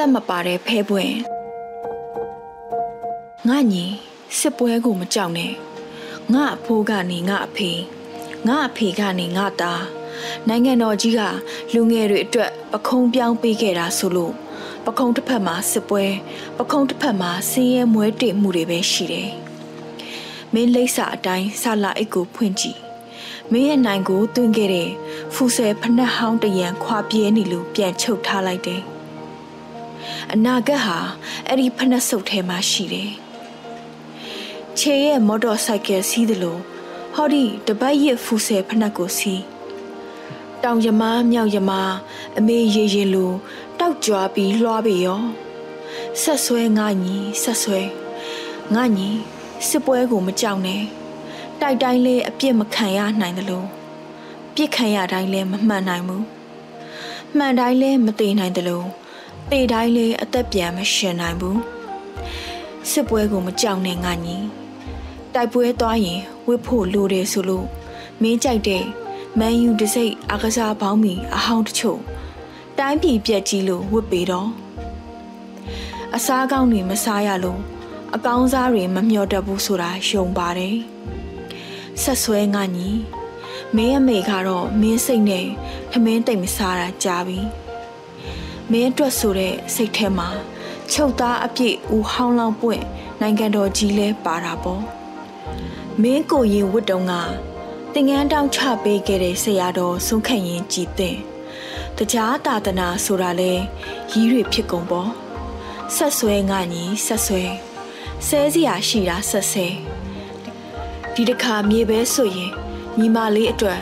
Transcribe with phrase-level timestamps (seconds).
[0.00, 1.14] သက်မပါတဲ့ဖဲပွင့်
[3.48, 3.84] ငါညီ
[4.38, 5.52] စစ်ပွဲကိုမကြောက်နဲ့
[6.32, 7.70] ငါအဖိုးကနေငါအဖေ
[8.48, 9.82] ငါအဖေကနေငါသား
[10.48, 11.20] နိုင်ငံတော်ကြီးက
[11.74, 14.34] လူငယ်တွေအတွက်ပခုံးပြောင်းပေးခဲ့တာဆိုလို့
[14.86, 16.04] ပခုံးတစ်ဖက်မှာစစ်ပွဲ
[16.58, 19.30] ပခုံးတစ်ဖက်မှာဆင်းရဲမွဲတေမှုတွေပဲရှိတယ်
[20.52, 22.78] မင်းလိပ်စာအတိုင်းဆလာအိတ်ကိုဖွင့်ကြည့်
[23.52, 24.90] မင်းရဲ့နိုင်ကိုတွင်ခဲ့တဲ့
[25.34, 28.82] ဖူဆယ်ဖနှက်ဟောင်းတရံခွာပြေးနေလို့ပြန်ချုပ်ထားလိုက်တယ်
[30.32, 30.98] အနာဂတ်ဟာ
[31.46, 33.10] အဲ့ဒီဖနှက်စုပ်ထဲမှာရှိတယ်
[34.78, 36.58] ခြေရဲ့မော်တော်ဆိုင်ကယ်စီးသလို
[37.14, 39.42] ဟောဒီတပတ်ရဖူဆယ်ဖနှက်ကိုစီး
[40.62, 41.92] တောင်ယမားမြောက်ယမား
[42.38, 43.32] အမေရေရင်လို
[43.78, 45.22] တောက်ကြွားပြီးလွှားပြီရော
[46.22, 47.80] ဆက်ဆွဲငါညီဆက်ဆွဲ
[48.74, 49.08] ငါညီ
[49.68, 50.82] စစ်ပွဲကိုမကြောက်နဲ့
[51.60, 53.64] တိုက်တိုင်းလေးအပြစ်မခံရနိုင်သလို
[54.54, 56.24] ပြစ်ခံရတိုင်းလည်းမမှန်နိုင်ဘူး
[57.36, 58.82] မှန်တိုင်းလည်းမတည်နိုင်သလို
[59.52, 61.60] တည်တိုင်းလည်းအသက်ပြန်မရှင်နိုင်ဘူး
[62.90, 64.36] စစ်ပွဲကိုမကြောက်နဲ့ငါညီ
[65.34, 67.66] တိုက်ပွဲသွားရင်ဝစ်ဖို့လိုတယ်ဆိုလို့
[68.22, 68.84] မင်းကြိုက်တဲ့
[69.38, 72.00] မန်ယူတစိတ်အကစားပေါင်းမီအဟောင်းတချို့
[72.78, 74.48] တိုင်းပြည်ပြက်ကြီးလို့ဝစ်ပေတော့
[76.14, 77.60] အစားကောင်းတွေမစားရလို့
[78.14, 80.76] အကောင်းစားတွေမမျှော်တတ်ဘူးဆိုတာယုံပါတယ်
[82.02, 82.88] ဆက်ဆွဲငါညီ
[83.76, 85.46] မင်းအမေကတော့မင်းစိတ်နဲ့
[85.90, 87.40] ထမင်းတိတ်မစားတာကြားပြီ
[88.72, 90.28] မင်းအတွက်ဆိုတဲ့စိတ်ထဲမှာ
[90.92, 92.84] ချုပ်သားအပြည့်ဦးဟောင်းလောင်းပွင့်
[93.20, 94.82] နိုင်ငံတော်ကြီးလဲပါတာပေါ့
[96.02, 97.12] မင်းကိုရင်ဝတ်တုံက
[97.94, 101.16] တင်ငန်းတောင်းချပေးခဲ့တဲ့ဆရာတော်ဆုံးခန့်ရင်ကြည်တဲ့
[101.96, 103.52] တရားတာသနာဆိုတာလဲ
[104.10, 105.10] ရီးတွေဖြစ်ကုန်ပေါ့
[105.96, 107.44] ဆက်ဆွဲငါညီဆက်ဆွဲ
[108.26, 109.66] ဆဲစရာရှိတာဆက်ဆဲ
[111.14, 112.52] ဒီတစ်ခါမြေပဲဆိုရင်
[112.98, 113.80] ညီမလေးအတွက်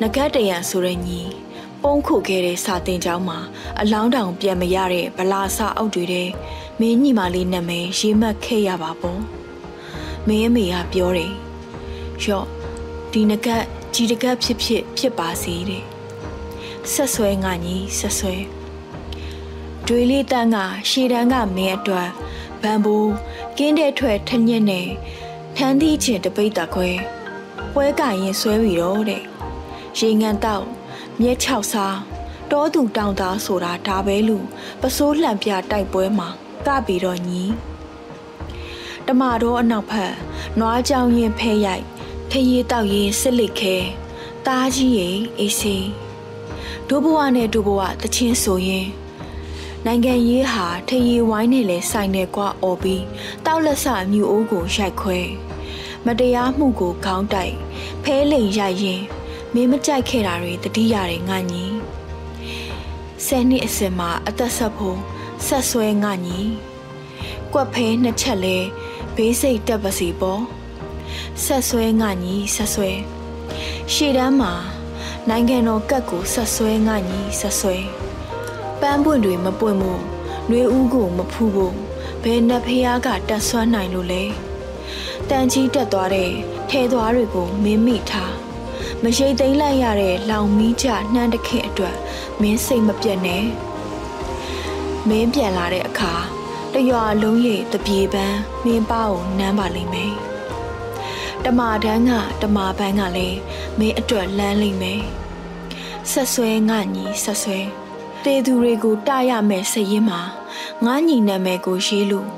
[0.00, 1.20] ငကတ်တရံဆိုတဲ့ညီ
[1.82, 3.38] ပုံခုခဲ့တဲ့စာတင်ကျောင်းမှာ
[3.80, 6.28] အလောင်းတောင်ပြန်မရတဲ့ဗလာစာအုပ်တွေတဲ့
[6.80, 9.20] မင်းညီမလေးနာမည်ရေးမှတ်ခဲ့ရပါပေါ့
[10.26, 11.32] မင်းအမေကပြောတယ်
[12.24, 12.46] ရော့
[13.12, 13.64] ဒီငကတ်
[13.94, 15.84] ကြီးတကတ်ဖြစ်ဖြစ်ဖြစ်ပါစေတဲ့
[16.92, 18.34] ဆက်ဆွဲငါညီဆက်ဆွဲ
[19.86, 20.56] တွေးလေးတန်းက
[20.88, 22.10] ရှေတန်းကမင်းအတွက်
[22.62, 22.96] ဘန်ဘူ
[23.58, 24.88] ကင်းတဲ့ထွက်ထညက်နဲ့
[25.56, 26.88] ထန်းသီးချင်တပိတ်တခွဲ
[27.72, 29.22] ပွဲကရင်ဆွဲပြီးတော့တဲ့
[29.98, 30.66] ရေငန်တောက်
[31.20, 31.98] မြက်ချောက်စား
[32.50, 34.38] တောသူတောင်သားဆိုတာဒါပဲလူ
[34.80, 36.28] ပစိုးလှံပြတိုက်ပွဲမှာ
[36.66, 37.42] ကပြီးတော့ညီ
[39.06, 40.14] တမတော်အနောက်ဖက်
[40.58, 41.84] နွားကြောင်ရင်ဖဲရိုက်
[42.30, 43.76] ထရီတောက်ရင်စစ်လက်ခဲ
[44.46, 45.86] တားကြီးရင်အေးစေး
[46.88, 48.86] ဒိုးဘဝနဲ့ဒိုးဘဝတချင်းဆိုရင်
[49.84, 53.04] နိုင်ငံရေးဟာထရီဝိုင်းနဲ့လဲဆိုင်နေကွာអော်ပြီး
[53.46, 55.18] တောက်လက်ဆမြူအိုးကိုရိုက်ခွဲ
[56.06, 57.54] မတရားမှုကိုခေါင်းတိုက်
[58.02, 59.02] ဖဲလိန်ရိုက်ရင်
[59.54, 61.64] မင်းမကြိုက်ခဲ့တာတွေတတိရတယ်ငါညီ
[63.26, 64.98] ဆယ်နှစ်အစင်မှာအသက်ဆက်ဖို့
[65.46, 66.40] ဆက်ဆွဲငါညီ
[67.52, 68.56] ကွက်ဖဲနှစ်ချက်လဲ
[69.16, 70.42] ဘေးစိတ်တက်ပါစီပေါ့
[71.44, 72.90] ဆက်ဆွဲငါညီဆက်ဆွဲ
[73.92, 74.52] ရှေ့တန်းမှာ
[75.28, 77.76] နိုင်ငံတော်ကတ်ကိုဆက်ဆွဲငါညီဆက်ဆွဲ
[78.80, 80.00] ပန်းပွင့်တွေမပွင့်မို့
[80.48, 81.74] နှွေဦးကိုမဖူးဖို့
[82.22, 84.22] ဘယ်နှဖျားကတက်ဆွမ်းနိုင်လို့လဲ
[85.28, 86.30] တန်ကြီးတက်သွားတဲ့
[86.70, 88.37] ထဲသွားတွေကိုမင်းမိထား
[89.04, 91.96] မရှိသိမ့်လိုက်ရတဲ့လောင်မီးကြနှမ်းတခင်အတွက်
[92.40, 93.44] မင်းစိတ်မပြတ်နဲ့
[95.08, 96.14] မင်းပြန်လာတဲ့အခါ
[96.74, 100.14] တရွာလုံးရိပ်တပြေပန်းမင်းပါကိုနမ်းပါလိမ့်မယ်
[101.44, 103.38] တမာတန်းကတမာပန်းကလည်း
[103.78, 105.02] မင်းအတွက်လမ်းလိမ့်မယ်
[106.10, 107.58] ဆက်ဆွဲငါညီဆက်ဆွဲ
[108.24, 110.20] တေသူတွေကိုတရမယ်စရင်မှာ
[110.84, 112.28] ငါညီနာမည်ကိုရေးလို့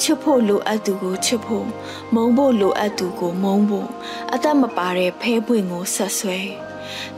[0.00, 1.66] ချစ်ဖို့လိုအပ်သူကိုချစ်ဖို့
[2.14, 3.88] မုန်းဖို့လိုအပ်သူကိုမုန်းဖို့
[4.34, 6.38] အသက်မပါတဲ့ဖဲပွင့်ကိုဆက်ဆွဲ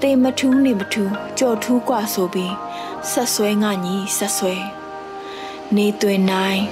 [0.00, 2.54] တေမထူးနေမထူးကြော်ထူးกว่าဆိုပြီး
[3.10, 4.54] ဆက်ဆွဲငါညီဆက်ဆွဲ
[5.76, 6.62] နေသွင်းနိုင်